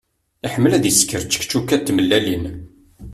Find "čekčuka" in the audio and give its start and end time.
1.31-1.75